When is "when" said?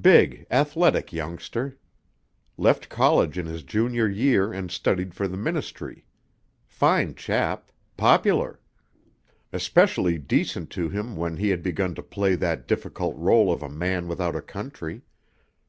11.16-11.38